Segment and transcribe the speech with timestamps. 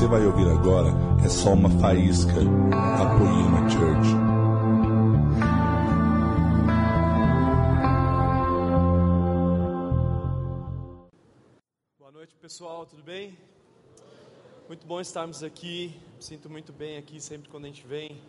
[0.00, 0.88] você vai ouvir agora
[1.22, 4.08] é só uma faísca da Poema Church.
[11.98, 13.36] Boa noite, pessoal, tudo bem?
[14.68, 15.94] Muito bom estarmos aqui.
[16.18, 18.22] Sinto muito bem aqui sempre quando a gente vem.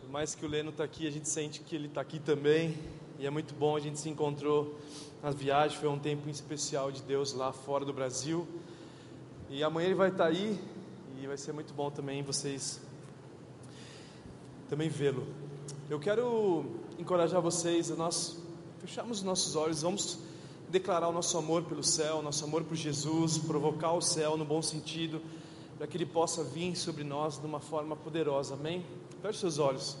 [0.00, 2.76] Por mais que o Leno está aqui, a gente sente que ele está aqui também.
[3.20, 4.76] E é muito bom, a gente se encontrou
[5.22, 8.48] na viagem, foi um tempo especial de Deus lá fora do Brasil.
[9.48, 10.58] E amanhã ele vai estar aí
[11.22, 12.80] e vai ser muito bom também vocês
[14.68, 15.24] também vê-lo.
[15.88, 16.64] Eu quero
[16.98, 18.38] encorajar vocês a nós
[18.80, 20.18] fecharmos os nossos olhos, vamos
[20.68, 24.60] declarar o nosso amor pelo céu, nosso amor por Jesus, provocar o céu no bom
[24.60, 25.22] sentido,
[25.78, 28.54] para que ele possa vir sobre nós de uma forma poderosa.
[28.54, 28.84] Amém?
[29.20, 29.96] Feche seus olhos.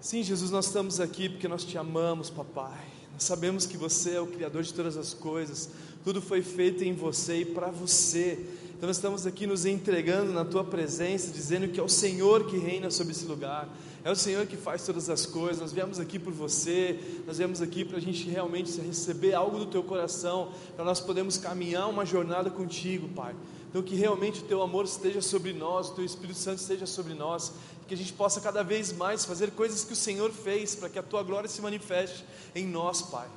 [0.00, 2.86] Sim, Jesus, nós estamos aqui porque nós te amamos, papai.
[3.12, 5.70] Nós sabemos que você é o criador de todas as coisas
[6.02, 8.38] tudo foi feito em você e para você.
[8.80, 12.56] Então nós estamos aqui nos entregando na tua presença, dizendo que é o Senhor que
[12.56, 13.68] reina sobre esse lugar,
[14.02, 15.60] é o Senhor que faz todas as coisas.
[15.60, 19.66] Nós viemos aqui por você, nós viemos aqui para a gente realmente receber algo do
[19.66, 23.36] teu coração, para nós podermos caminhar uma jornada contigo, Pai.
[23.68, 27.12] Então que realmente o teu amor esteja sobre nós, o teu Espírito Santo esteja sobre
[27.12, 27.52] nós,
[27.86, 30.98] que a gente possa cada vez mais fazer coisas que o Senhor fez, para que
[30.98, 33.28] a tua glória se manifeste em nós, Pai.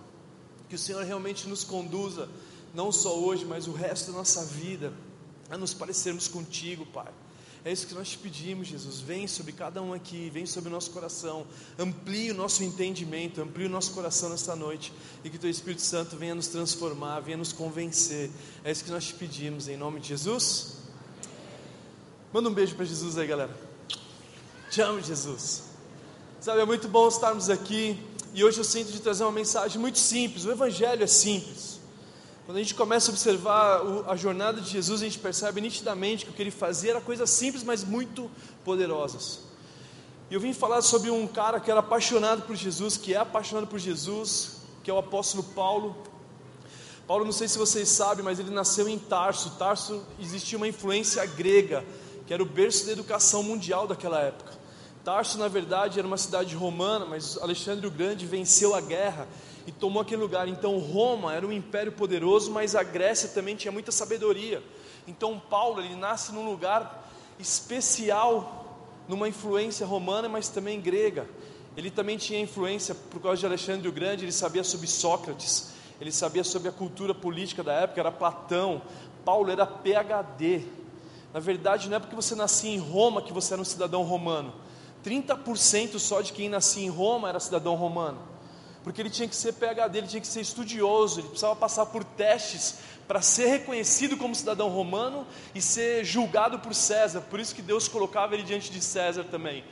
[0.70, 2.30] Que o Senhor realmente nos conduza
[2.74, 4.94] não só hoje, mas o resto da nossa vida,
[5.54, 7.12] a nos parecermos contigo, Pai.
[7.66, 9.00] É isso que nós te pedimos, Jesus.
[9.00, 11.46] Vem sobre cada um aqui, vem sobre o nosso coração,
[11.80, 14.92] amplie o nosso entendimento, amplie o nosso coração nesta noite
[15.24, 18.30] e que o Teu Espírito Santo venha nos transformar, venha nos convencer.
[18.66, 20.78] É isso que nós te pedimos, em nome de Jesus.
[22.34, 23.56] Manda um beijo para Jesus aí, galera.
[24.70, 25.64] Te amo, Jesus.
[26.42, 27.98] Sabe, é muito bom estarmos aqui
[28.34, 30.44] e hoje eu sinto de trazer uma mensagem muito simples.
[30.44, 31.73] O Evangelho é simples.
[32.46, 36.32] Quando a gente começa a observar a jornada de Jesus, a gente percebe nitidamente que
[36.32, 38.30] o que ele fazia era coisas simples, mas muito
[38.66, 39.40] poderosas.
[40.30, 43.68] E eu vim falar sobre um cara que era apaixonado por Jesus, que é apaixonado
[43.68, 45.96] por Jesus, que é o apóstolo Paulo.
[47.08, 49.52] Paulo, não sei se vocês sabem, mas ele nasceu em Tarso.
[49.52, 51.86] Tarso existia uma influência grega,
[52.28, 54.52] que era o berço da educação mundial daquela época.
[55.06, 59.28] Tarso, na verdade, era uma cidade romana, mas Alexandre o Grande venceu a guerra
[59.66, 60.48] e tomou aquele lugar.
[60.48, 64.62] Então Roma era um império poderoso, mas a Grécia também tinha muita sabedoria.
[65.08, 67.10] Então Paulo ele nasce num lugar
[67.40, 71.28] especial, numa influência romana, mas também grega.
[71.76, 76.12] Ele também tinha influência por causa de Alexandre o Grande, ele sabia sobre Sócrates, ele
[76.12, 78.82] sabia sobre a cultura política da época, era Platão.
[79.26, 80.66] Paulo era PhD.
[81.34, 84.54] Na verdade, não é porque você nascia em Roma que você era um cidadão romano.
[85.04, 88.33] 30% só de quem nascia em Roma era cidadão romano
[88.84, 92.04] porque ele tinha que ser PhD, ele tinha que ser estudioso, ele precisava passar por
[92.04, 97.22] testes para ser reconhecido como cidadão romano e ser julgado por César.
[97.22, 99.64] Por isso que Deus colocava ele diante de César também.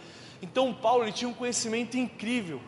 [0.41, 2.61] Então Paulo ele tinha um conhecimento incrível.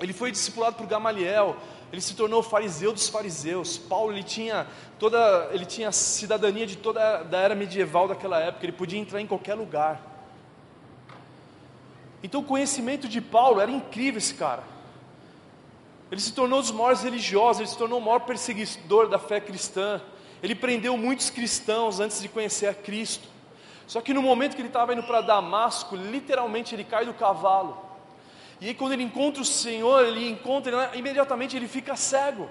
[0.00, 1.56] Ele foi discipulado por Gamaliel,
[1.92, 3.78] ele se tornou fariseu dos fariseus.
[3.78, 4.66] Paulo ele tinha
[4.98, 8.64] toda, ele tinha cidadania de toda da era medieval daquela época.
[8.64, 10.00] Ele podia entrar em qualquer lugar.
[12.22, 14.71] Então o conhecimento de Paulo era incrível esse cara.
[16.12, 19.40] Ele se tornou um dos maiores religiosos, ele se tornou o maior perseguidor da fé
[19.40, 19.98] cristã.
[20.42, 23.26] Ele prendeu muitos cristãos antes de conhecer a Cristo.
[23.86, 27.82] Só que no momento que ele estava indo para Damasco, literalmente ele cai do cavalo.
[28.60, 32.50] E aí quando ele encontra o Senhor, ele encontra, ele, imediatamente ele fica cego.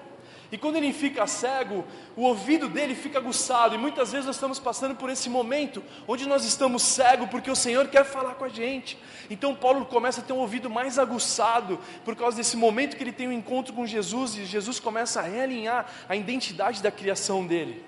[0.52, 1.82] E quando ele fica cego,
[2.14, 3.74] o ouvido dele fica aguçado.
[3.74, 7.56] E muitas vezes nós estamos passando por esse momento onde nós estamos cegos porque o
[7.56, 8.98] Senhor quer falar com a gente.
[9.30, 13.12] Então Paulo começa a ter um ouvido mais aguçado por causa desse momento que ele
[13.12, 17.82] tem um encontro com Jesus e Jesus começa a realinhar a identidade da criação dele.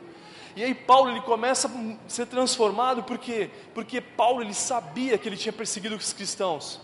[0.57, 5.37] E aí Paulo ele começa a ser transformado porque porque Paulo ele sabia que ele
[5.37, 6.81] tinha perseguido os cristãos.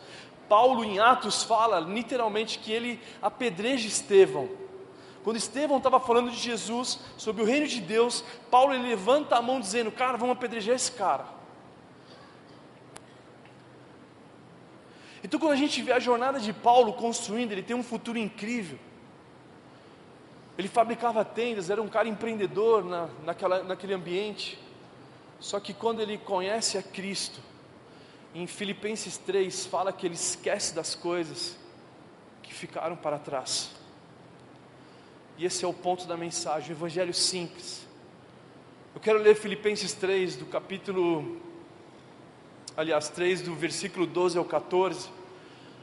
[0.46, 4.59] Paulo em Atos fala literalmente que ele apedreja Estevão.
[5.22, 9.60] Quando Estevão estava falando de Jesus, sobre o reino de Deus, Paulo levanta a mão
[9.60, 11.26] dizendo: Cara, vamos apedrejar esse cara.
[15.22, 18.78] Então, quando a gente vê a jornada de Paulo construindo, ele tem um futuro incrível.
[20.56, 24.58] Ele fabricava tendas, era um cara empreendedor na, naquela, naquele ambiente.
[25.38, 27.40] Só que quando ele conhece a Cristo,
[28.34, 31.58] em Filipenses 3, fala que ele esquece das coisas
[32.42, 33.79] que ficaram para trás.
[35.40, 37.80] E esse é o ponto da mensagem, o evangelho simples.
[38.94, 41.40] Eu quero ler Filipenses 3, do capítulo,
[42.76, 45.08] aliás, 3, do versículo 12 ao 14,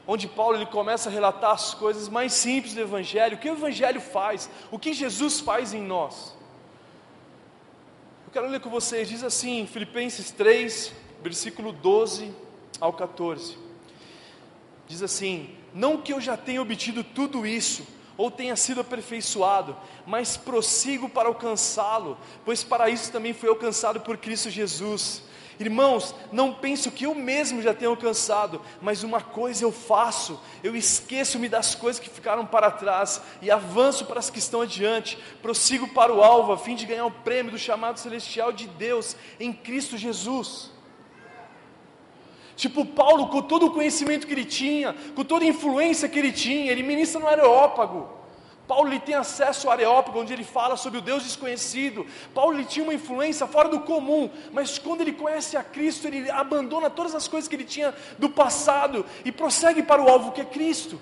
[0.05, 3.53] onde Paulo ele começa a relatar as coisas mais simples do evangelho, o que o
[3.53, 6.37] evangelho faz, o que Jesus faz em nós.
[8.27, 10.93] Eu quero ler com vocês, diz assim, Filipenses 3,
[11.23, 12.31] versículo 12
[12.79, 13.57] ao 14.
[14.87, 19.75] Diz assim: Não que eu já tenha obtido tudo isso, ou tenha sido aperfeiçoado,
[20.05, 25.21] mas prossigo para alcançá-lo, pois para isso também fui alcançado por Cristo Jesus.
[25.59, 30.75] Irmãos, não penso que eu mesmo já tenho alcançado, mas uma coisa eu faço: eu
[30.75, 35.87] esqueço-me das coisas que ficaram para trás e avanço para as que estão adiante, prossigo
[35.87, 39.51] para o alvo, a fim de ganhar o prêmio do chamado celestial de Deus em
[39.51, 40.76] Cristo Jesus.
[42.57, 46.31] Tipo, Paulo, com todo o conhecimento que ele tinha, com toda a influência que ele
[46.31, 48.09] tinha, ele ministra no Areópago.
[48.67, 52.05] Paulo ele tem acesso ao Areópago, onde ele fala sobre o Deus desconhecido.
[52.33, 56.29] Paulo ele tinha uma influência fora do comum, mas quando ele conhece a Cristo, ele
[56.31, 60.41] abandona todas as coisas que ele tinha do passado e prossegue para o alvo que
[60.41, 60.99] é Cristo.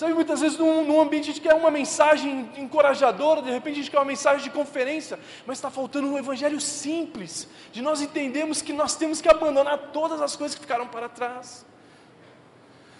[0.00, 3.76] Sabe, muitas vezes num, num ambiente a gente quer uma mensagem encorajadora, de repente a
[3.82, 8.62] gente quer uma mensagem de conferência, mas está faltando um evangelho simples, de nós entendermos
[8.62, 11.66] que nós temos que abandonar todas as coisas que ficaram para trás.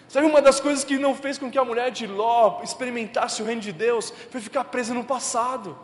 [0.07, 3.45] Sabe, uma das coisas que não fez com que a mulher de Ló experimentasse o
[3.45, 5.75] reino de Deus foi ficar presa no passado.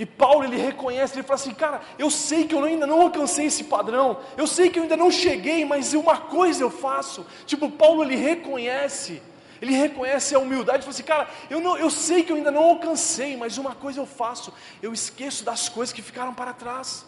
[0.00, 3.44] E Paulo ele reconhece, ele fala assim, cara, eu sei que eu ainda não alcancei
[3.44, 7.26] esse padrão, eu sei que eu ainda não cheguei, mas uma coisa eu faço.
[7.44, 9.20] Tipo, Paulo ele reconhece,
[9.60, 12.50] ele reconhece a humildade, ele fala assim, cara, eu, não, eu sei que eu ainda
[12.50, 17.04] não alcancei, mas uma coisa eu faço, eu esqueço das coisas que ficaram para trás.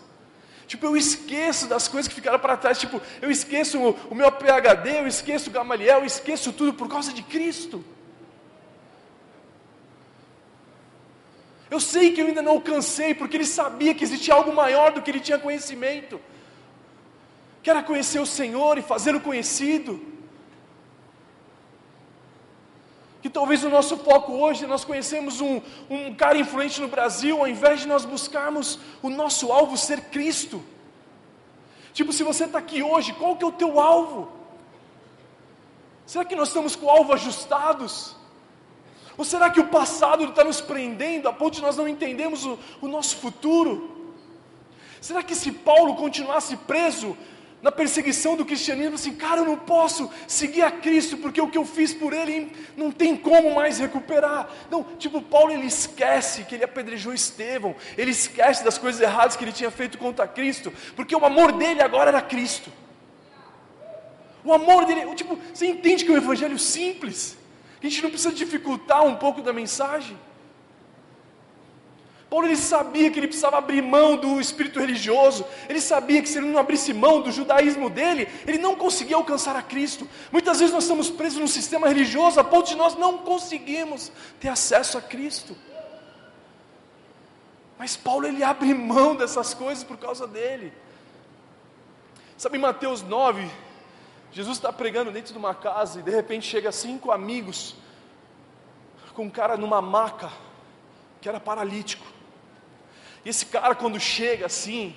[0.66, 4.30] Tipo, eu esqueço das coisas que ficaram para trás, tipo, eu esqueço o, o meu
[4.30, 7.82] PHD, eu esqueço o Gamaliel, eu esqueço tudo por causa de Cristo.
[11.72, 15.00] Eu sei que eu ainda não alcancei, porque ele sabia que existia algo maior do
[15.00, 16.20] que ele tinha conhecimento,
[17.62, 19.92] que era conhecer o Senhor e fazê-lo conhecido.
[23.22, 27.48] Que talvez o nosso foco hoje, nós conhecemos um, um cara influente no Brasil, ao
[27.48, 30.62] invés de nós buscarmos o nosso alvo ser Cristo.
[31.94, 34.30] Tipo, se você está aqui hoje, qual que é o teu alvo?
[36.04, 38.14] Será que nós estamos com o alvo ajustados?
[39.22, 42.58] Ou será que o passado está nos prendendo a ponto de nós não entendemos o,
[42.80, 44.16] o nosso futuro?
[45.00, 47.16] Será que se Paulo continuasse preso
[47.62, 51.56] na perseguição do cristianismo, assim, cara, eu não posso seguir a Cristo, porque o que
[51.56, 54.50] eu fiz por ele não tem como mais recuperar.
[54.68, 59.44] Não, tipo, Paulo ele esquece que ele apedrejou Estevão, ele esquece das coisas erradas que
[59.44, 62.72] ele tinha feito contra Cristo, porque o amor dele agora era Cristo.
[64.42, 67.40] O amor dele, tipo, você entende que é um evangelho simples?
[67.82, 70.16] A gente não precisa dificultar um pouco da mensagem.
[72.30, 76.38] Paulo ele sabia que ele precisava abrir mão do espírito religioso, ele sabia que se
[76.38, 80.08] ele não abrisse mão do judaísmo dele, ele não conseguia alcançar a Cristo.
[80.30, 84.48] Muitas vezes nós estamos presos num sistema religioso a ponto de nós não conseguirmos ter
[84.48, 85.54] acesso a Cristo.
[87.78, 90.72] Mas Paulo ele abre mão dessas coisas por causa dele.
[92.38, 93.46] Sabe em Mateus 9,
[94.32, 97.76] Jesus está pregando dentro de uma casa e de repente chega cinco amigos
[99.14, 100.32] com um cara numa maca
[101.20, 102.06] que era paralítico.
[103.24, 104.96] E esse cara quando chega assim,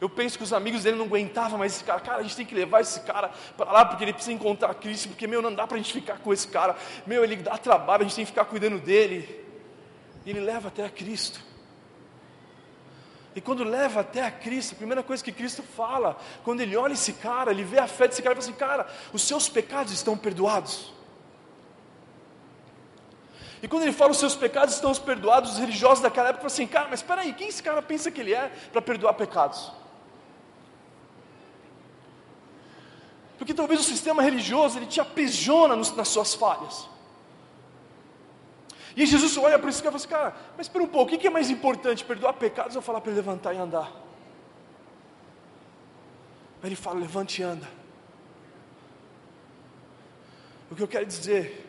[0.00, 2.00] eu penso que os amigos dele não aguentavam mais esse cara.
[2.00, 5.08] Cara, a gente tem que levar esse cara para lá porque ele precisa encontrar Cristo,
[5.08, 6.76] porque meu não dá para a gente ficar com esse cara.
[7.06, 9.44] Meu, ele dá trabalho, a gente tem que ficar cuidando dele.
[10.26, 11.40] E ele leva até a Cristo.
[13.34, 16.92] E quando leva até a Cristo, a primeira coisa que Cristo fala, quando ele olha
[16.92, 19.92] esse cara, ele vê a fé desse cara e fala assim: Cara, os seus pecados
[19.92, 20.92] estão perdoados.
[23.60, 26.66] E quando ele fala os seus pecados estão perdoados, os religiosos daquela época falam assim:
[26.66, 29.72] Cara, mas espera aí, quem esse cara pensa que ele é para perdoar pecados?
[33.36, 36.88] Porque talvez o sistema religioso ele te aprisiona nas suas falhas.
[38.96, 41.18] E Jesus olha para esse cara e fala assim, cara, mas espera um pouco, o
[41.18, 43.90] que é mais importante, perdoar pecados ou falar para ele levantar e andar?
[46.62, 47.68] Aí ele fala, levante e anda.
[50.70, 51.66] O que eu quero dizer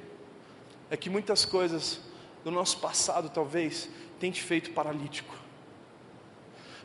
[0.89, 1.99] é que muitas coisas
[2.43, 3.89] do nosso passado talvez
[4.19, 5.35] tenham te feito paralítico.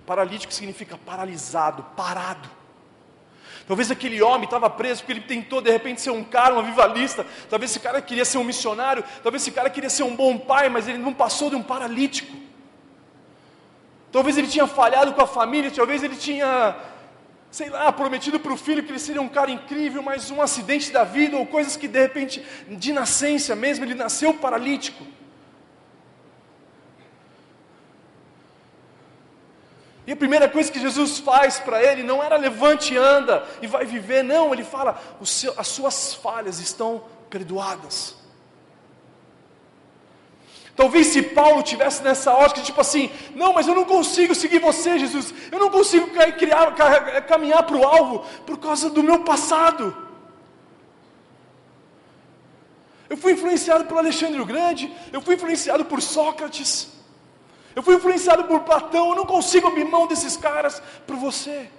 [0.06, 2.50] Paralítico significa paralisado, parado.
[3.70, 7.24] Talvez aquele homem estava preso porque ele tentou de repente ser um cara, um avivalista.
[7.48, 9.04] Talvez esse cara queria ser um missionário.
[9.22, 12.36] Talvez esse cara queria ser um bom pai, mas ele não passou de um paralítico.
[14.10, 15.70] Talvez ele tinha falhado com a família.
[15.70, 16.74] Talvez ele tinha,
[17.48, 20.90] sei lá, prometido para o filho que ele seria um cara incrível, mas um acidente
[20.90, 25.04] da vida ou coisas que de repente, de nascença mesmo, ele nasceu paralítico.
[30.10, 33.68] E a primeira coisa que Jesus faz para ele não era levante e anda e
[33.68, 38.16] vai viver, não, ele fala: seu, as suas falhas estão perdoadas.
[40.74, 44.98] Talvez se Paulo tivesse nessa ótica, tipo assim, não, mas eu não consigo seguir você,
[44.98, 46.74] Jesus, eu não consigo criar,
[47.28, 49.96] caminhar para o alvo por causa do meu passado.
[53.08, 56.99] Eu fui influenciado por Alexandre o Grande, eu fui influenciado por Sócrates,
[57.74, 61.70] eu fui influenciado por Platão, eu não consigo abrir mão desses caras por você.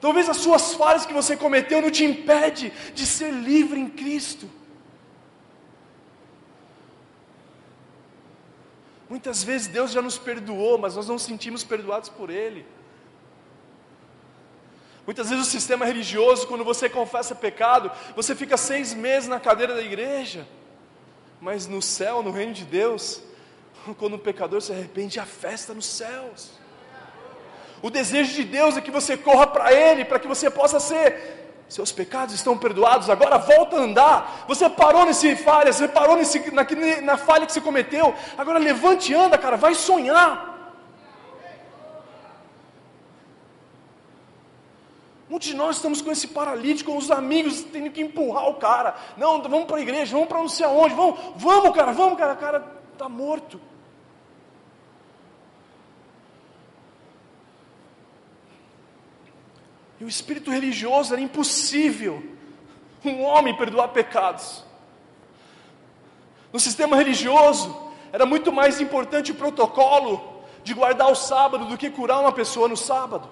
[0.00, 4.50] Talvez as suas falhas que você cometeu não te impede de ser livre em Cristo.
[9.08, 12.66] Muitas vezes Deus já nos perdoou, mas nós não nos sentimos perdoados por Ele.
[15.04, 19.74] Muitas vezes o sistema religioso, quando você confessa pecado, você fica seis meses na cadeira
[19.74, 20.48] da igreja,
[21.40, 23.22] mas no céu, no reino de Deus,
[23.98, 26.52] quando o pecador se arrepende, há festa nos céus.
[27.82, 31.40] O desejo de Deus é que você corra para Ele, para que você possa ser.
[31.68, 34.44] Seus pecados estão perdoados, agora volta a andar.
[34.46, 36.66] Você parou nesse falha, você parou nesse, na,
[37.02, 38.14] na falha que você cometeu.
[38.36, 40.52] Agora levante e anda, cara, vai sonhar.
[45.28, 48.94] Muitos de nós estamos com esse paralítico, com os amigos tendo que empurrar o cara.
[49.16, 52.34] Não, vamos para a igreja, vamos para não sei aonde, vamos, vamos, cara, vamos, cara,
[52.34, 53.58] o cara está morto.
[60.02, 62.20] E o espírito religioso era impossível
[63.04, 64.64] um homem perdoar pecados.
[66.52, 71.88] No sistema religioso, era muito mais importante o protocolo de guardar o sábado do que
[71.88, 73.30] curar uma pessoa no sábado.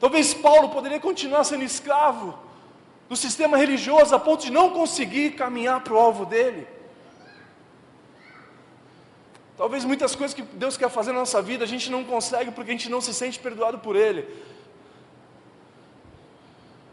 [0.00, 2.36] Talvez Paulo poderia continuar sendo escravo
[3.08, 6.66] do sistema religioso a ponto de não conseguir caminhar para o alvo dele.
[9.60, 12.70] Talvez muitas coisas que Deus quer fazer na nossa vida a gente não consegue porque
[12.70, 14.26] a gente não se sente perdoado por Ele.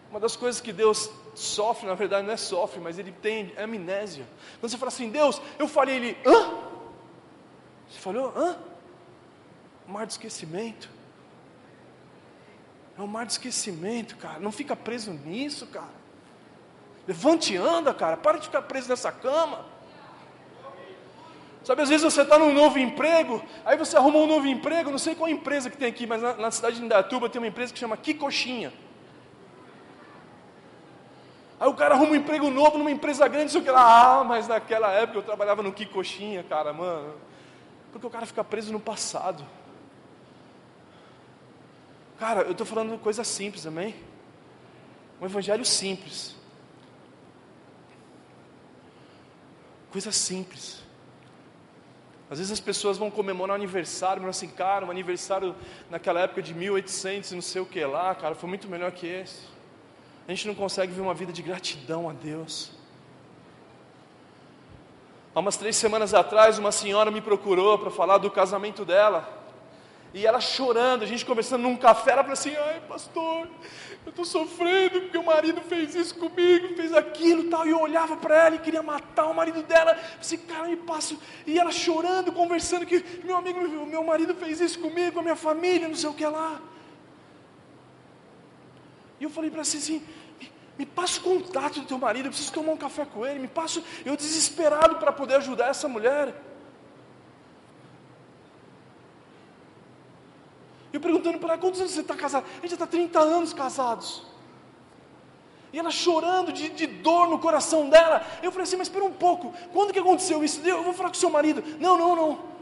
[0.09, 4.27] Uma das coisas que Deus sofre, na verdade não é sofre, mas Ele tem amnésia.
[4.59, 6.57] Quando você fala assim, Deus, eu falei, Ele, hã?
[7.89, 8.57] Você falou, hã?
[9.87, 10.89] Mar de esquecimento.
[12.97, 14.41] É um mar de esquecimento, cara.
[14.41, 15.95] Não fica preso nisso, cara.
[17.07, 18.17] Levante e anda, cara.
[18.17, 19.76] Para de ficar preso nessa cama.
[21.67, 24.97] Sabe, às vezes você está num novo emprego, aí você arruma um novo emprego, não
[24.97, 27.73] sei qual empresa que tem aqui, mas na, na cidade de Indatuba tem uma empresa
[27.73, 28.71] que chama Kikoxinha.
[31.59, 34.23] Aí o cara arruma um emprego novo numa empresa grande, sei o que lá, ah,
[34.23, 37.15] mas naquela época eu trabalhava no Kikoxinha, cara, mano.
[37.91, 39.43] Porque o cara fica preso no passado.
[42.17, 43.93] Cara, eu estou falando coisa simples, amém?
[45.19, 46.33] Um evangelho simples.
[49.91, 50.86] Coisa simples.
[52.29, 55.55] Às vezes as pessoas vão comemorar um aniversário, mas assim, cara, um aniversário
[55.89, 59.07] naquela época de 1800 e não sei o que lá, cara, foi muito melhor que
[59.07, 59.43] esse.
[60.27, 62.71] A gente não consegue ver uma vida de gratidão a Deus.
[65.33, 69.36] Há umas três semanas atrás, uma senhora me procurou para falar do casamento dela.
[70.13, 73.47] E ela chorando, a gente conversando num café, ela falou assim: ai, pastor,
[74.05, 77.67] eu estou sofrendo porque o marido fez isso comigo, fez aquilo tal.
[77.67, 79.91] E eu olhava para ela e queria matar o marido dela.
[79.91, 81.19] Eu assim, cara, me passo.
[81.45, 85.87] E ela chorando, conversando que meu amigo, meu marido fez isso comigo, a minha família,
[85.87, 86.61] não sei o que lá.
[89.19, 90.01] E eu falei para ela assim:
[90.39, 93.39] me, me passa o contato do teu marido, eu preciso tomar um café com ele.
[93.39, 96.33] Me passo, eu desesperado para poder ajudar essa mulher.
[100.97, 102.43] Eu perguntando para ela, quantos anos você está casado?
[102.57, 104.23] A gente já está 30 anos casados.
[105.71, 108.25] E ela chorando de, de, dor no coração dela.
[108.41, 110.59] Eu falei assim, mas espera um pouco, quando que aconteceu isso?
[110.61, 111.63] Eu vou falar com o seu marido.
[111.79, 112.29] Não, não, não.
[112.29, 112.57] Não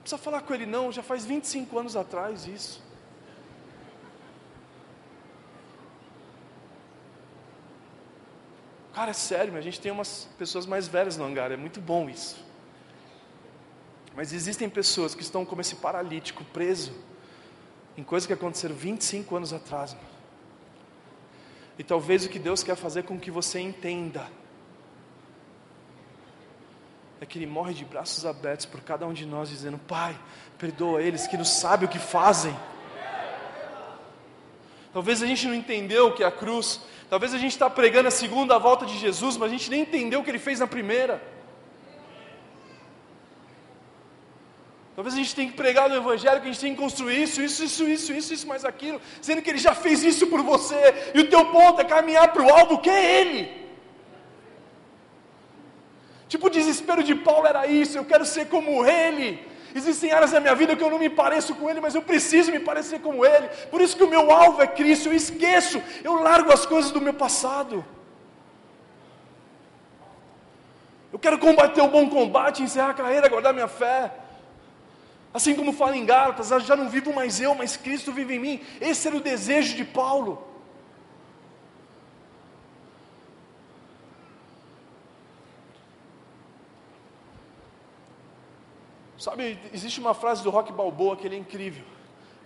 [0.00, 2.82] precisa falar com ele não, já faz 25 anos atrás isso.
[8.94, 12.08] Cara, é sério, a gente tem umas pessoas mais velhas no hangar, é muito bom
[12.08, 12.42] isso.
[14.16, 17.06] Mas existem pessoas que estão como esse paralítico preso
[17.98, 19.92] em coisas que aconteceram 25 anos atrás.
[19.92, 20.06] Mano.
[21.76, 24.24] E talvez o que Deus quer fazer com que você entenda
[27.20, 30.16] é que Ele morre de braços abertos por cada um de nós, dizendo: Pai,
[30.56, 32.56] perdoa eles que não sabem o que fazem.
[34.92, 38.06] Talvez a gente não entendeu o que é a cruz, talvez a gente está pregando
[38.06, 40.68] a segunda volta de Jesus, mas a gente nem entendeu o que Ele fez na
[40.68, 41.20] primeira.
[44.98, 47.40] Talvez a gente tenha que pregar no Evangelho, que a gente tem que construir isso,
[47.40, 51.12] isso, isso, isso, isso, isso, mais aquilo, sendo que Ele já fez isso por você,
[51.14, 53.68] e o teu ponto é caminhar para o alvo que é Ele.
[56.28, 59.40] Tipo, o desespero de Paulo era isso, eu quero ser como Ele.
[59.72, 62.50] Existem áreas da minha vida que eu não me pareço com Ele, mas eu preciso
[62.50, 63.46] me parecer como Ele.
[63.70, 67.00] Por isso que o meu alvo é Cristo, eu esqueço, eu largo as coisas do
[67.00, 67.84] meu passado.
[71.12, 74.26] Eu quero combater o bom combate, encerrar a carreira, guardar minha fé.
[75.32, 78.60] Assim como fala em Gálatas, já não vivo mais eu, mas Cristo vive em mim.
[78.80, 80.46] Esse era o desejo de Paulo.
[89.18, 91.84] Sabe, existe uma frase do Rock Balboa que ele é incrível.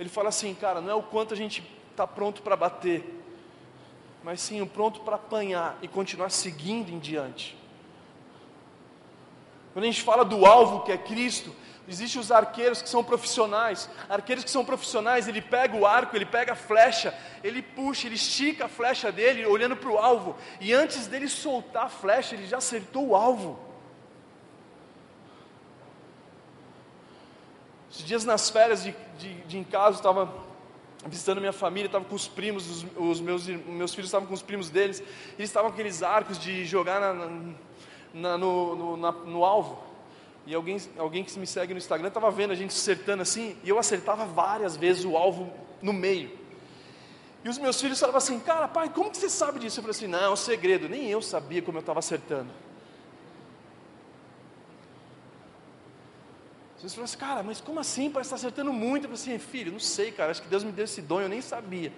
[0.00, 3.22] Ele fala assim, cara, não é o quanto a gente está pronto para bater,
[4.24, 7.61] mas sim o pronto para apanhar e continuar seguindo em diante.
[9.72, 11.54] Quando a gente fala do alvo que é Cristo,
[11.88, 13.88] existem os arqueiros que são profissionais.
[14.08, 18.16] Arqueiros que são profissionais, ele pega o arco, ele pega a flecha, ele puxa, ele
[18.16, 22.46] estica a flecha dele, olhando para o alvo, e antes dele soltar a flecha, ele
[22.46, 23.58] já acertou o alvo.
[27.90, 30.32] Esses dias nas férias de, de, de em casa, estava
[31.06, 34.42] visitando minha família, estava com os primos, os, os meus, meus filhos estavam com os
[34.42, 35.00] primos deles,
[35.36, 37.54] eles estavam com aqueles arcos de jogar na, na,
[38.12, 39.82] no, no, na, no alvo.
[40.46, 43.68] E alguém, alguém que me segue no Instagram estava vendo a gente acertando assim, e
[43.68, 46.30] eu acertava várias vezes o alvo no meio.
[47.44, 49.78] E os meus filhos falavam assim, cara, pai, como que você sabe disso?
[49.78, 52.50] Eu falei assim, não, é um segredo, nem eu sabia como eu estava acertando.
[56.76, 58.10] Você falou assim, cara, mas como assim?
[58.10, 59.04] Parece estar acertando muito.
[59.04, 61.28] Eu falei assim, filho, não sei, cara, acho que Deus me deu esse dom, eu
[61.28, 61.92] nem sabia.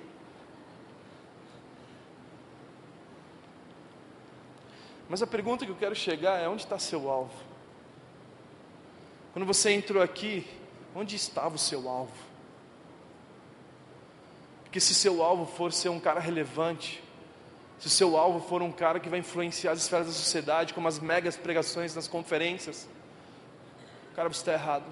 [5.15, 7.33] Mas a pergunta que eu quero chegar é: onde está seu alvo?
[9.33, 10.45] Quando você entrou aqui,
[10.93, 12.17] onde estava o seu alvo?
[14.65, 17.01] Porque se seu alvo for ser um cara relevante,
[17.79, 20.99] se seu alvo for um cara que vai influenciar as esferas da sociedade, como as
[20.99, 22.89] megas pregações nas conferências,
[24.17, 24.85] Cara, você está errado.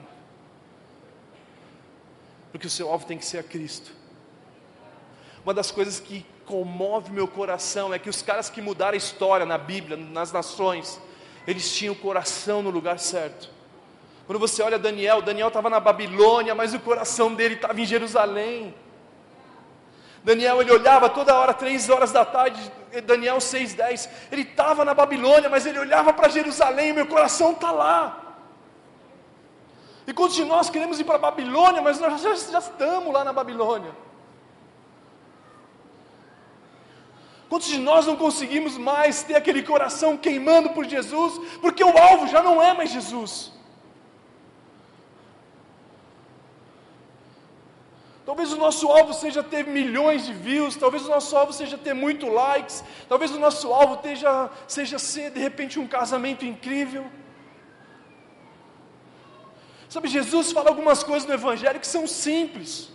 [2.52, 3.92] Porque o seu alvo tem que ser a Cristo.
[5.44, 9.46] Uma das coisas que comove meu coração é que os caras que mudaram a história
[9.46, 11.00] na Bíblia, nas nações,
[11.46, 13.48] eles tinham o coração no lugar certo.
[14.26, 18.74] Quando você olha Daniel, Daniel estava na Babilônia, mas o coração dele estava em Jerusalém.
[20.22, 22.60] Daniel ele olhava toda hora, três horas da tarde,
[23.06, 28.36] Daniel 6,10, ele estava na Babilônia, mas ele olhava para Jerusalém, meu coração está lá.
[30.06, 33.32] E quando nós queremos ir para a Babilônia, mas nós já, já estamos lá na
[33.32, 34.11] Babilônia.
[37.52, 42.26] Quantos de nós não conseguimos mais ter aquele coração queimando por Jesus, porque o alvo
[42.26, 43.52] já não é mais Jesus?
[48.24, 51.92] Talvez o nosso alvo seja ter milhões de views, talvez o nosso alvo seja ter
[51.92, 57.04] muito likes, talvez o nosso alvo seja, seja ser de repente um casamento incrível.
[59.90, 62.90] Sabe, Jesus fala algumas coisas no Evangelho que são simples.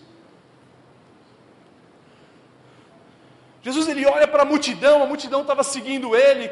[3.67, 6.49] Jesus ele olha para a multidão, a multidão estava seguindo ele,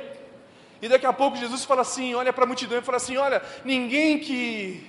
[0.81, 3.41] e daqui a pouco Jesus fala assim, olha para a multidão e fala assim, olha,
[3.63, 4.85] ninguém que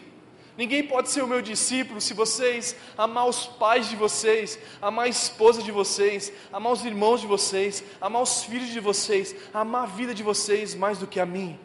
[0.59, 5.09] ninguém pode ser o meu discípulo se vocês amar os pais de vocês, amar a
[5.09, 9.87] esposa de vocês, amar os irmãos de vocês, amar os filhos de vocês, amar a
[9.87, 11.57] vida de vocês mais do que a mim.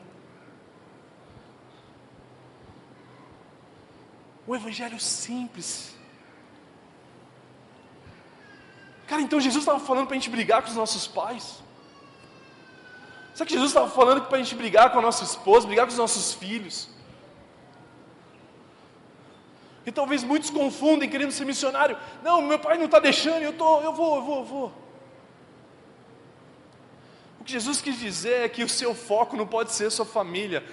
[4.46, 6.01] O Evangelho simples.
[9.12, 11.62] Cara, então Jesus estava falando para a gente brigar com os nossos pais?
[13.34, 15.92] Será que Jesus estava falando para a gente brigar com a nossa esposa, brigar com
[15.92, 16.88] os nossos filhos?
[19.86, 21.98] E talvez muitos confundem querendo ser missionário.
[22.24, 24.74] Não, meu pai não está deixando, eu, tô, eu vou, eu vou, eu vou.
[27.42, 30.06] O que Jesus quis dizer é que o seu foco não pode ser a sua
[30.06, 30.64] família,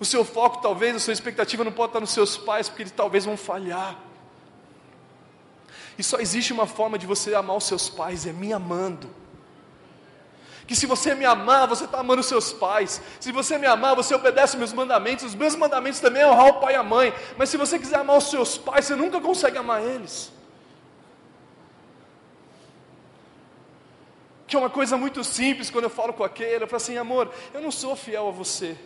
[0.00, 2.92] o seu foco, talvez, a sua expectativa não pode estar nos seus pais, porque eles
[2.92, 3.98] talvez vão falhar.
[5.98, 9.08] E só existe uma forma de você amar os seus pais, é me amando.
[10.66, 13.00] Que se você me amar, você está amando os seus pais.
[13.20, 15.24] Se você me amar, você obedece meus mandamentos.
[15.24, 17.12] Os meus mandamentos também é honrar o pai e a mãe.
[17.36, 20.32] Mas se você quiser amar os seus pais, você nunca consegue amar eles.
[24.46, 27.30] Que é uma coisa muito simples quando eu falo com aquele, eu falo assim, amor,
[27.52, 28.76] eu não sou fiel a você.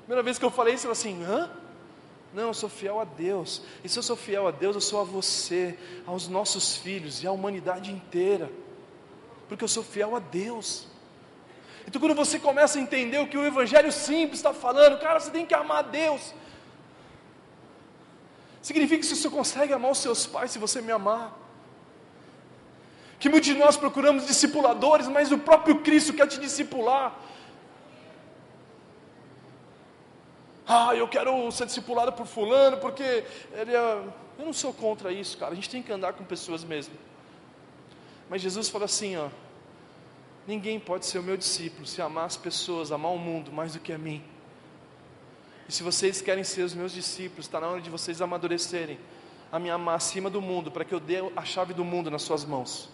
[0.00, 1.50] Primeira vez que eu falei isso, ela assim, hã?
[2.36, 3.62] Não, eu sou fiel a Deus.
[3.82, 5.74] E se eu sou fiel a Deus, eu sou a você,
[6.06, 8.52] aos nossos filhos e à humanidade inteira.
[9.48, 10.86] Porque eu sou fiel a Deus.
[11.88, 15.30] Então, quando você começa a entender o que o Evangelho simples está falando, cara, você
[15.30, 16.34] tem que amar a Deus.
[18.60, 21.34] Significa que você consegue amar os seus pais se você me amar.
[23.18, 27.18] Que muitos de nós procuramos discipuladores, mas o próprio Cristo quer te discipular.
[30.66, 34.02] Ah, eu quero ser discipulado por fulano, porque ele é...
[34.38, 35.52] Eu não sou contra isso, cara.
[35.52, 36.94] A gente tem que andar com pessoas mesmo.
[38.28, 39.28] Mas Jesus fala assim, ó.
[40.46, 43.80] Ninguém pode ser o meu discípulo se amar as pessoas, amar o mundo mais do
[43.80, 44.22] que a mim.
[45.68, 48.98] E se vocês querem ser os meus discípulos, está na hora de vocês amadurecerem
[49.50, 52.22] a me amar acima do mundo, para que eu dê a chave do mundo nas
[52.22, 52.88] suas mãos.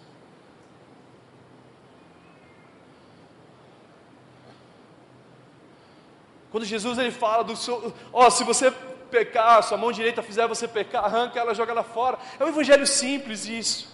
[6.53, 8.69] Quando Jesus ele fala do seu, ó, oh, se você
[9.09, 12.19] pecar, sua mão direita fizer você pecar, arranca ela, joga ela fora.
[12.39, 13.91] É um evangelho simples isso.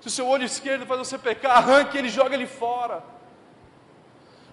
[0.00, 3.04] Se o seu olho esquerdo faz você pecar, arranque ele, joga ele fora.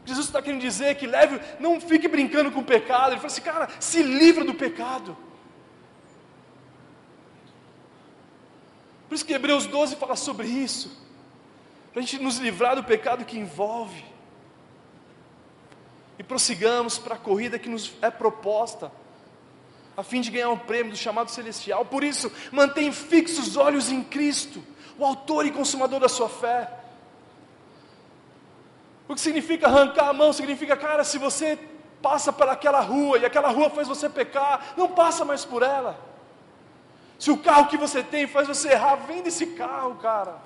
[0.05, 3.13] Jesus está querendo dizer que leve, não fique brincando com o pecado.
[3.13, 5.17] Ele fala assim, cara, se livra do pecado.
[9.09, 10.95] Por isso que Hebreus 12 fala sobre isso.
[11.91, 14.13] Para a gente nos livrar do pecado que envolve.
[16.17, 18.91] E prossigamos para a corrida que nos é proposta
[19.97, 21.85] a fim de ganhar um prêmio do chamado celestial.
[21.85, 24.61] Por isso, mantém fixos os olhos em Cristo,
[24.97, 26.69] o autor e consumador da sua fé.
[29.07, 30.33] O que significa arrancar a mão?
[30.33, 31.57] Significa, cara, se você
[32.01, 35.97] passa por aquela rua e aquela rua faz você pecar, não passa mais por ela.
[37.17, 40.37] Se o carro que você tem faz você errar, vende esse carro, cara.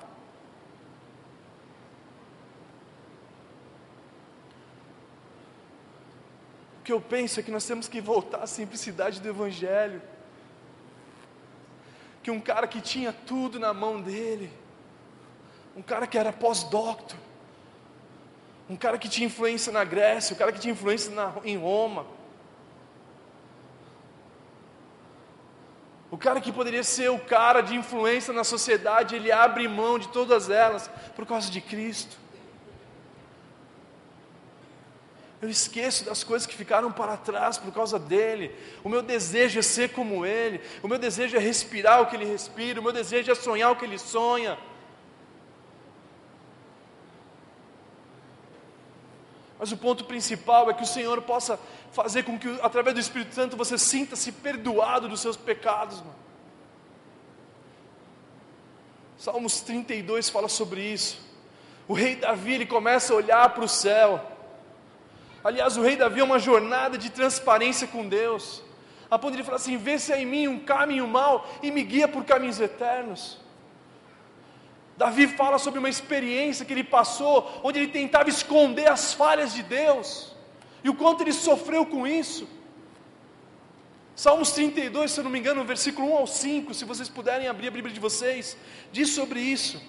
[6.90, 10.02] Que eu penso é que nós temos que voltar à simplicidade do Evangelho.
[12.20, 14.52] Que um cara que tinha tudo na mão dele,
[15.76, 17.16] um cara que era pós-doctor,
[18.68, 22.04] um cara que tinha influência na Grécia, um cara que tinha influência na, em Roma,
[26.10, 30.08] o cara que poderia ser o cara de influência na sociedade, ele abre mão de
[30.08, 32.18] todas elas por causa de Cristo.
[35.42, 38.54] Eu esqueço das coisas que ficaram para trás por causa dele.
[38.84, 40.60] O meu desejo é ser como ele.
[40.82, 42.78] O meu desejo é respirar o que ele respira.
[42.78, 44.58] O meu desejo é sonhar o que ele sonha.
[49.58, 51.58] Mas o ponto principal é que o Senhor possa
[51.92, 56.00] fazer com que, através do Espírito Santo, você sinta-se perdoado dos seus pecados.
[56.00, 56.14] Mano.
[59.16, 61.18] Salmos 32 fala sobre isso.
[61.88, 64.29] O rei Davi ele começa a olhar para o céu
[65.42, 68.62] Aliás, o rei Davi é uma jornada de transparência com Deus,
[69.10, 71.82] a ponto de falar assim: vê se há em mim um caminho mau e me
[71.82, 73.38] guia por caminhos eternos.
[74.96, 79.62] Davi fala sobre uma experiência que ele passou, onde ele tentava esconder as falhas de
[79.62, 80.36] Deus,
[80.84, 82.46] e o quanto ele sofreu com isso.
[84.14, 87.68] Salmos 32, se eu não me engano, versículo 1 ao 5, se vocês puderem abrir
[87.68, 88.54] a Bíblia de vocês,
[88.92, 89.80] diz sobre isso.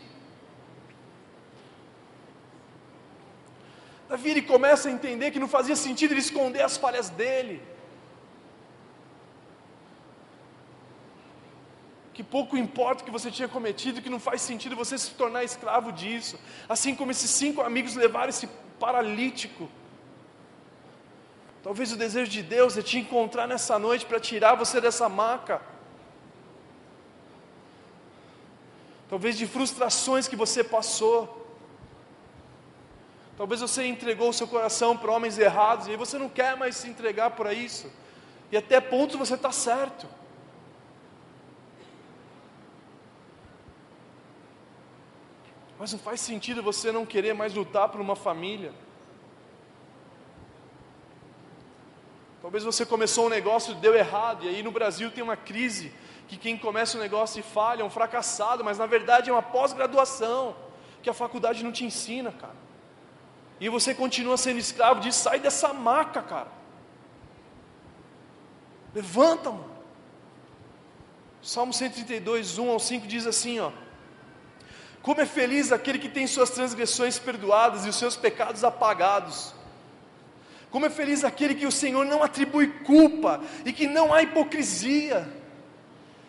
[4.12, 7.62] Davi ele começa a entender que não fazia sentido ele esconder as falhas dele.
[12.13, 15.45] Que pouco importa o que você tinha cometido, que não faz sentido você se tornar
[15.45, 16.38] escravo disso.
[16.67, 19.69] Assim como esses cinco amigos levaram esse paralítico.
[21.63, 25.62] Talvez o desejo de Deus é te encontrar nessa noite para tirar você dessa maca.
[29.08, 31.40] Talvez de frustrações que você passou.
[33.41, 36.88] Talvez você entregou o seu coração para homens errados e você não quer mais se
[36.88, 37.91] entregar para isso.
[38.51, 40.06] E até pontos você está certo.
[45.80, 48.71] Mas não faz sentido você não querer mais lutar por uma família.
[52.43, 55.91] Talvez você começou um negócio e deu errado, e aí no Brasil tem uma crise,
[56.27, 59.41] que quem começa um negócio e falha é um fracassado, mas na verdade é uma
[59.41, 60.56] pós-graduação,
[61.01, 62.69] que a faculdade não te ensina, cara
[63.62, 66.47] e você continua sendo escravo disso, sai dessa maca, cara.
[68.93, 69.69] Levanta, mano.
[71.43, 73.71] Salmo 132, 1 ao 5 diz assim: ó.
[75.04, 79.54] Como é feliz aquele que tem suas transgressões perdoadas e os seus pecados apagados.
[80.71, 85.40] Como é feliz aquele que o Senhor não atribui culpa e que não há hipocrisia.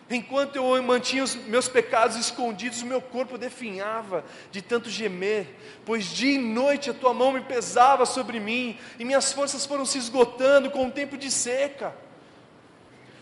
[0.09, 5.47] Enquanto eu mantinha os meus pecados escondidos, o meu corpo definhava de tanto gemer,
[5.85, 9.85] pois dia e noite a tua mão me pesava sobre mim, e minhas forças foram
[9.85, 11.95] se esgotando com o tempo de seca.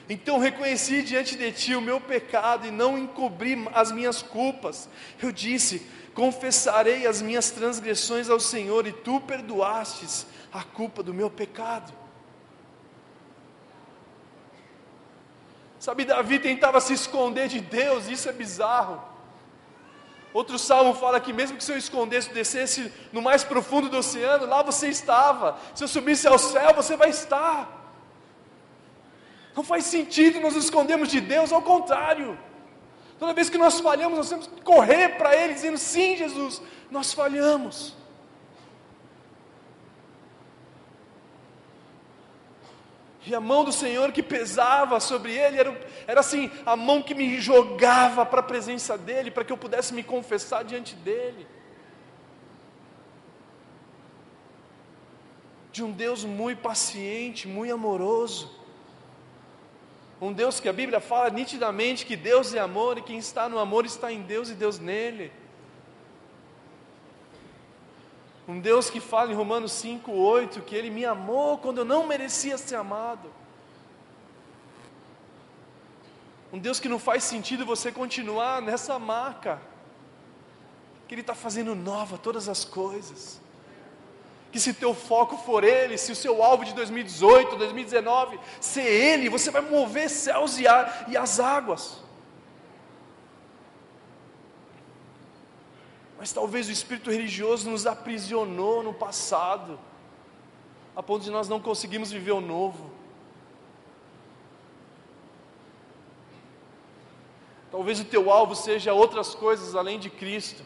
[0.10, 4.90] Então reconheci diante de ti o meu pecado e não encobri as minhas culpas.
[5.22, 11.30] Eu disse: Confessarei as minhas transgressões ao Senhor, e tu perdoastes a culpa do meu
[11.30, 12.01] pecado.
[15.82, 19.02] Sabe, Davi tentava se esconder de Deus, isso é bizarro.
[20.32, 24.46] Outro salmo fala que mesmo que se eu escondesse, descesse no mais profundo do oceano,
[24.46, 25.58] lá você estava.
[25.74, 27.68] Se eu subisse ao céu, você vai estar.
[29.56, 32.38] Não faz sentido nos escondermos de Deus, ao contrário.
[33.18, 37.12] Toda vez que nós falhamos, nós temos que correr para Ele dizendo: Sim, Jesus, nós
[37.12, 37.96] falhamos.
[43.26, 47.14] E a mão do Senhor que pesava sobre ele era, era assim, a mão que
[47.14, 51.46] me jogava para a presença dele, para que eu pudesse me confessar diante dele.
[55.72, 58.60] De um Deus muito paciente, muito amoroso.
[60.20, 63.60] Um Deus que a Bíblia fala nitidamente que Deus é amor e quem está no
[63.60, 65.32] amor está em Deus e Deus nele.
[68.48, 72.08] Um Deus que fala em Romanos 5, 8 que Ele me amou quando eu não
[72.08, 73.32] merecia ser amado.
[76.52, 79.62] Um Deus que não faz sentido você continuar nessa marca,
[81.08, 83.40] que Ele está fazendo nova todas as coisas.
[84.52, 89.30] Que se teu foco for Ele, se o seu alvo de 2018, 2019 ser Ele,
[89.30, 92.04] você vai mover céus e, ar, e as águas.
[96.22, 99.80] Mas talvez o espírito religioso nos aprisionou no passado,
[100.96, 102.92] a ponto de nós não conseguirmos viver o novo.
[107.72, 110.64] Talvez o teu alvo seja outras coisas além de Cristo.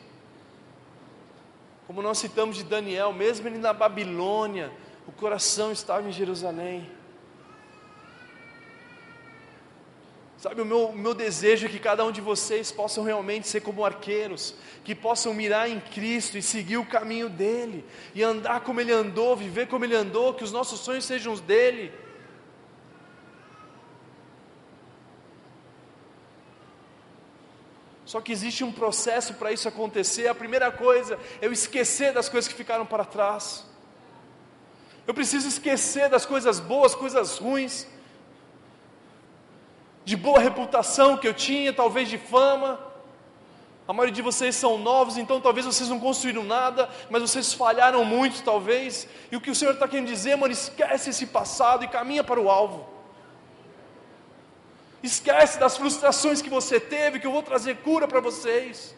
[1.87, 4.73] Como nós citamos de Daniel, mesmo ele na Babilônia,
[5.07, 6.91] o coração estava em Jerusalém.
[10.45, 13.83] Sabe, o meu, meu desejo é que cada um de vocês possam realmente ser como
[13.83, 14.53] arqueiros,
[14.83, 19.35] que possam mirar em Cristo e seguir o caminho dele, e andar como ele andou,
[19.35, 21.91] viver como ele andou, que os nossos sonhos sejam os dele.
[28.05, 30.27] Só que existe um processo para isso acontecer.
[30.27, 33.65] A primeira coisa é eu esquecer das coisas que ficaram para trás.
[35.07, 37.87] Eu preciso esquecer das coisas boas, coisas ruins
[40.05, 42.79] de boa reputação que eu tinha, talvez de fama.
[43.87, 48.05] A maioria de vocês são novos, então talvez vocês não construíram nada, mas vocês falharam
[48.05, 49.07] muito, talvez.
[49.31, 52.39] E o que o Senhor está querendo dizer, mano, esquece esse passado e caminha para
[52.39, 52.87] o alvo.
[55.03, 58.95] Esquece das frustrações que você teve, que eu vou trazer cura para vocês.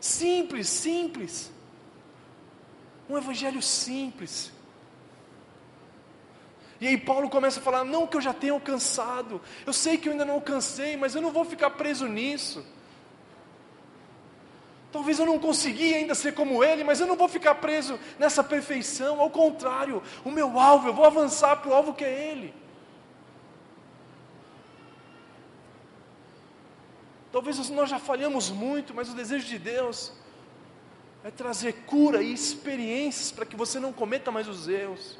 [0.00, 1.50] Simples, simples.
[3.10, 4.52] Um evangelho simples.
[6.80, 10.08] E aí Paulo começa a falar: não que eu já tenho alcançado, eu sei que
[10.08, 12.64] eu ainda não alcancei, mas eu não vou ficar preso nisso.
[14.90, 18.42] Talvez eu não consegui ainda ser como ele, mas eu não vou ficar preso nessa
[18.42, 22.54] perfeição, ao contrário, o meu alvo, eu vou avançar para o alvo que é ele.
[27.30, 30.12] Talvez nós já falhamos muito, mas o desejo de Deus
[31.22, 35.18] é trazer cura e experiências para que você não cometa mais os erros.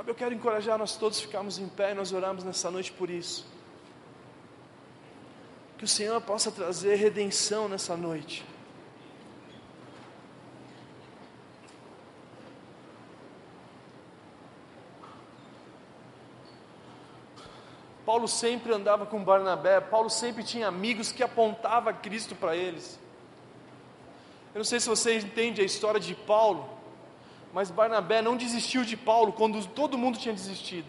[0.00, 3.10] Sabe, eu quero encorajar nós todos ficarmos em pé e nós oramos nessa noite por
[3.10, 3.46] isso.
[5.76, 8.42] Que o Senhor possa trazer redenção nessa noite.
[18.06, 22.98] Paulo sempre andava com Barnabé, Paulo sempre tinha amigos que apontavam Cristo para eles.
[24.54, 26.79] Eu não sei se você entende a história de Paulo,
[27.52, 30.86] mas Barnabé não desistiu de Paulo quando todo mundo tinha desistido.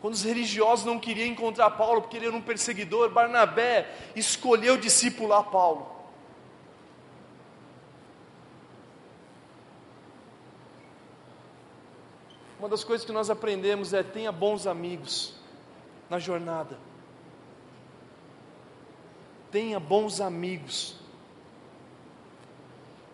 [0.00, 5.44] Quando os religiosos não queriam encontrar Paulo porque ele era um perseguidor, Barnabé escolheu discipular
[5.44, 5.94] Paulo.
[12.58, 15.34] Uma das coisas que nós aprendemos é tenha bons amigos
[16.08, 16.78] na jornada
[19.56, 20.96] tenha bons amigos.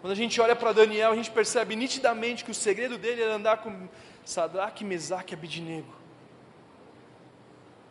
[0.01, 3.37] Quando a gente olha para Daniel, a gente percebe nitidamente que o segredo dele era
[3.37, 3.89] andar com
[4.25, 5.95] Sadraque, Mesaque e Abidnego.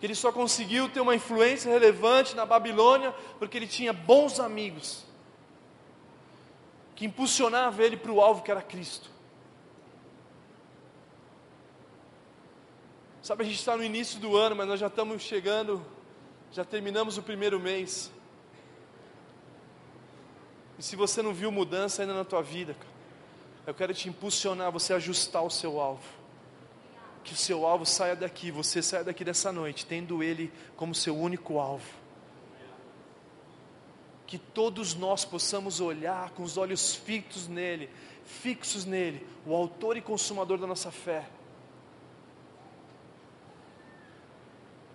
[0.01, 5.05] Que ele só conseguiu ter uma influência relevante na Babilônia porque ele tinha bons amigos
[6.93, 9.09] que impulsionavam ele para o alvo que era Cristo.
[13.21, 15.81] Sabe, a gente está no início do ano, mas nós já estamos chegando,
[16.51, 18.11] já terminamos o primeiro mês.
[20.81, 22.75] E se você não viu mudança ainda na tua vida,
[23.67, 26.01] eu quero te impulsionar a você ajustar o seu alvo.
[27.23, 31.15] Que o seu alvo saia daqui, você saia daqui dessa noite, tendo ele como seu
[31.15, 31.87] único alvo.
[34.25, 37.87] Que todos nós possamos olhar com os olhos fixos nele,
[38.25, 41.29] fixos nele, o autor e consumador da nossa fé.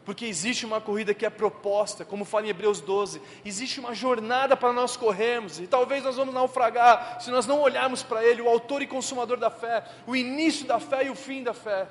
[0.07, 4.57] Porque existe uma corrida que é proposta, como fala em Hebreus 12, existe uma jornada
[4.57, 8.49] para nós corrermos, e talvez nós vamos naufragar se nós não olharmos para Ele, o
[8.49, 11.89] autor e consumador da fé, o início da fé e o fim da fé.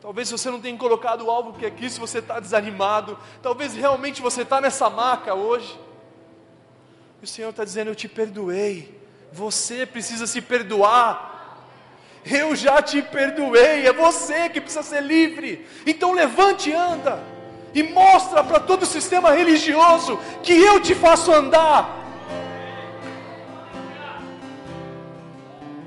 [0.00, 4.22] Talvez você não tenha colocado o alvo que é Cristo, você está desanimado, talvez realmente
[4.22, 5.76] você está nessa maca hoje,
[7.20, 8.96] e o Senhor está dizendo: Eu te perdoei,
[9.32, 11.31] você precisa se perdoar.
[12.24, 15.66] Eu já te perdoei, é você que precisa ser livre.
[15.86, 17.20] Então levante e anda.
[17.74, 21.98] E mostra para todo o sistema religioso que eu te faço andar.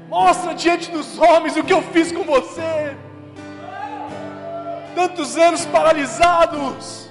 [0.10, 2.96] Mostra diante dos homens o que eu fiz com você.
[4.94, 7.10] Tantos anos paralisados,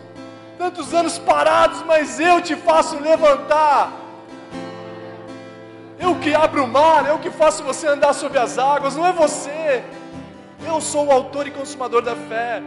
[0.59, 4.04] tantos anos parados, mas eu te faço levantar
[5.99, 9.13] eu que abro o mar, eu que faço você andar sobre as águas, não é
[9.13, 9.83] você.
[10.67, 12.63] Eu sou o autor e consumador da fé.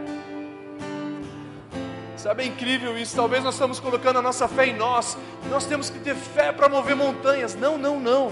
[2.15, 3.15] Sabe, é incrível isso.
[3.15, 5.17] Talvez nós estamos colocando a nossa fé em nós.
[5.49, 7.55] Nós temos que ter fé para mover montanhas.
[7.55, 8.31] Não, não, não.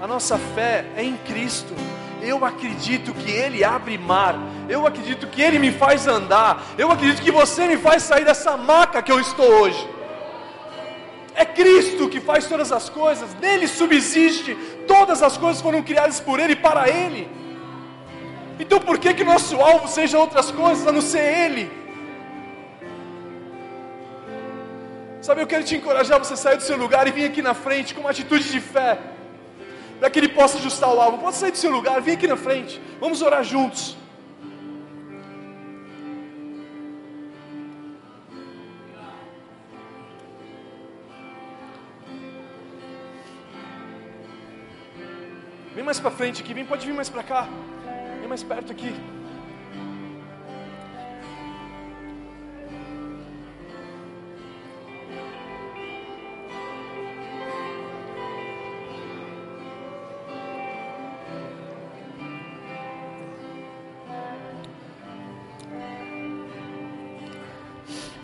[0.00, 1.74] A nossa fé é em Cristo.
[2.22, 4.34] Eu acredito que Ele abre mar.
[4.68, 6.62] Eu acredito que Ele me faz andar.
[6.76, 9.97] Eu acredito que você me faz sair dessa maca que eu estou hoje.
[11.42, 14.56] É Cristo que faz todas as coisas, nele subsiste,
[14.88, 17.22] todas as coisas foram criadas por Ele e para Ele.
[18.58, 21.70] Então por que que nosso alvo seja outras coisas a não ser Ele?
[25.22, 27.94] Sabe, eu quero te encorajar você sair do seu lugar e vir aqui na frente
[27.94, 28.98] com uma atitude de fé,
[30.00, 31.18] para que Ele possa ajustar o alvo.
[31.18, 33.96] Pode sair do seu lugar, vem aqui na frente, vamos orar juntos.
[45.78, 47.48] Vem mais para frente aqui, vem, pode vir mais para cá.
[48.18, 48.92] Vem mais perto aqui.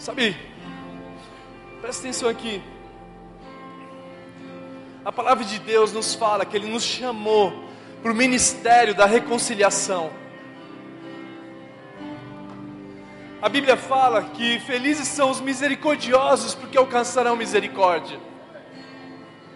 [0.01, 0.37] Sabe,
[1.81, 2.74] presta atenção aqui.
[5.05, 7.53] A palavra de Deus nos fala que Ele nos chamou
[8.03, 10.11] para o ministério da reconciliação.
[13.43, 18.19] A Bíblia fala que felizes são os misericordiosos, porque alcançarão misericórdia.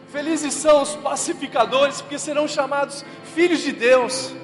[0.08, 3.02] Felizes são os pacificadores, porque serão chamados
[3.34, 4.34] filhos de Deus.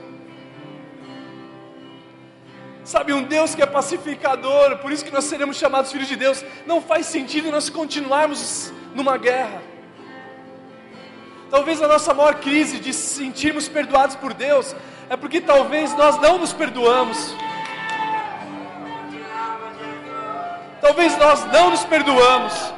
[2.82, 6.42] Sabe, um Deus que é pacificador, por isso que nós seremos chamados filhos de Deus.
[6.64, 9.73] Não faz sentido nós continuarmos numa guerra.
[11.54, 14.74] Talvez a nossa maior crise de se sentirmos perdoados por Deus
[15.08, 17.32] é porque talvez nós não nos perdoamos.
[20.80, 22.74] Talvez nós não nos perdoamos.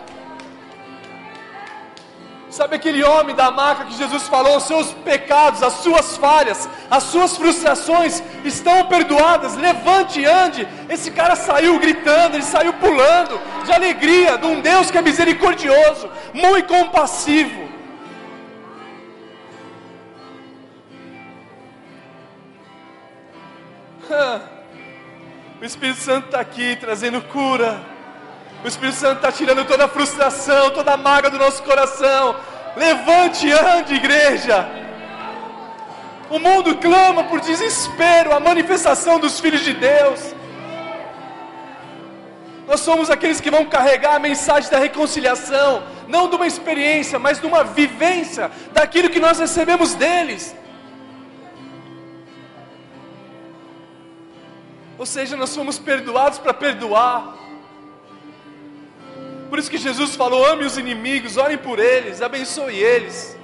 [2.51, 7.05] Sabe aquele homem da maca que Jesus falou, os seus pecados, as suas falhas, as
[7.05, 9.57] suas frustrações estão perdoadas.
[9.57, 10.69] Levante e ande.
[10.91, 16.11] Esse cara saiu gritando, ele saiu pulando de alegria de um Deus que é misericordioso,
[16.35, 17.66] muito compassivo.
[25.61, 27.81] O Espírito Santo está aqui trazendo cura.
[28.65, 32.37] O Espírito Santo está tirando toda a frustração, toda a maga do nosso coração.
[32.77, 34.69] Levante e ande, igreja.
[36.31, 40.35] O mundo clama por desespero, a manifestação dos filhos de Deus.
[42.67, 47.41] Nós somos aqueles que vão carregar a mensagem da reconciliação, não de uma experiência, mas
[47.41, 50.55] de uma vivência daquilo que nós recebemos deles.
[54.99, 57.37] Ou seja, nós fomos perdoados para perdoar.
[59.49, 63.37] Por isso que Jesus falou: ame os inimigos, orem por eles, abençoe eles.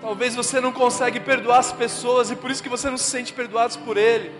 [0.00, 3.32] Talvez você não consegue perdoar as pessoas e por isso que você não se sente
[3.32, 4.32] perdoado por ele.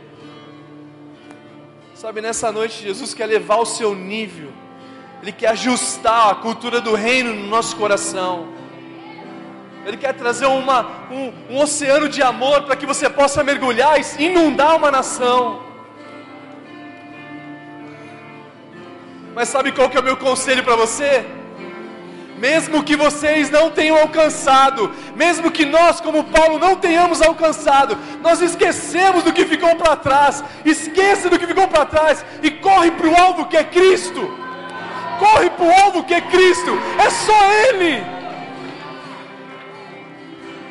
[1.94, 4.52] Sabe, nessa noite Jesus quer levar o seu nível.
[5.20, 8.57] Ele quer ajustar a cultura do reino no nosso coração.
[9.88, 14.22] Ele quer trazer uma, um, um oceano de amor para que você possa mergulhar e
[14.22, 15.62] inundar uma nação.
[19.34, 21.24] Mas sabe qual que é o meu conselho para você?
[22.36, 28.42] Mesmo que vocês não tenham alcançado, mesmo que nós, como Paulo, não tenhamos alcançado, nós
[28.42, 33.08] esquecemos do que ficou para trás, esqueça do que ficou para trás e corre para
[33.08, 34.36] o alvo que é Cristo.
[35.18, 38.17] Corre para o alvo que é Cristo, é só Ele.